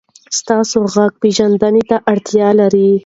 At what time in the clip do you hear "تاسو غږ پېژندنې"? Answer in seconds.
0.47-1.83